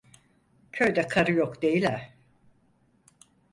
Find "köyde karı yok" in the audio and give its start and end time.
0.71-1.61